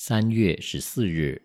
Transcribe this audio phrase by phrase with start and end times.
[0.00, 1.42] 三月十四日，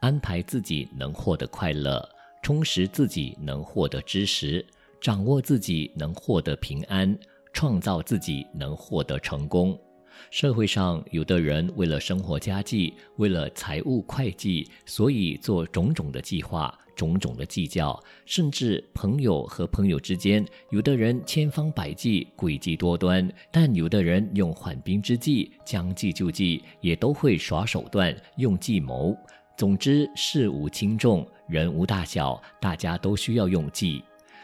[0.00, 2.04] 安排自己能获得快乐，
[2.42, 4.66] 充实自己能获得知识，
[5.00, 7.16] 掌握自己能获得平安，
[7.52, 9.80] 创造自己能获得成功。
[10.28, 29.16] 社会上有的人为了生活家计，为了财务会计，所以做种种的计划，种种的计较，甚至朋友和朋友之间，有的人千方百计，诡计多端，但有的人用缓兵之计，将计就计，也都会耍手段，用计谋。
[29.56, 34.02] 总之，事无轻重，人无大小，大家都需要用计。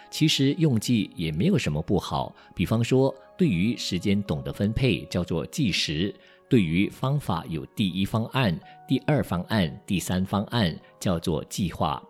[0.08, 6.12] 其实用计也没有什么不好，比方说，对于时间懂得分配，叫做计时；
[6.48, 12.02] 对于方法有第一方案、第二方案、第三方案，叫做计划。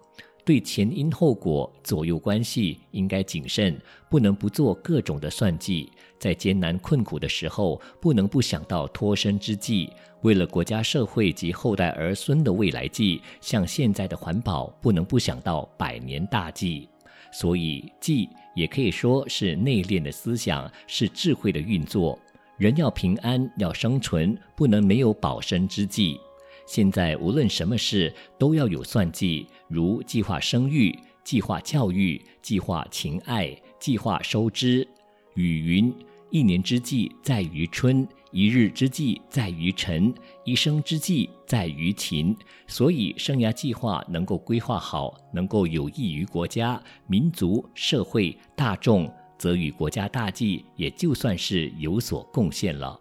[0.45, 5.91] 对前因后果、左右关系，应该谨慎，不能不做各种的算计。
[6.19, 9.91] 在艰难困苦的时候，不能不想到脱身之计。
[10.23, 16.89] 为了国家社会及后代儿孙的未来计，像现在的环保，不能不想到百年大计。
[17.33, 22.19] 所以，计也可以说是内敛的思想，是智慧的运作。
[22.59, 26.21] 人要平安，要生存，不能没有保身之计。
[26.67, 34.87] 现在无论什么事，都要有算计，如计划生育、计划教育、计划情爱、计划收支。
[35.35, 35.95] 语云
[36.31, 42.33] ：“一年之计在于春。”一日之计在于晨，一生之计在于勤。
[42.69, 52.97] 所以，生涯计划能够规划好，能够有益于国家、民族、社会大众，则与国家大计也就算是有所贡献了。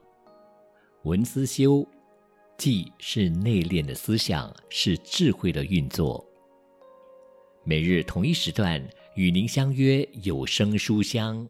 [1.03, 1.87] 文思修，
[2.59, 6.23] 计是内敛的思想，是智慧的运作。
[7.63, 8.85] 每日同一时段
[9.15, 11.47] 与您相约有声书香。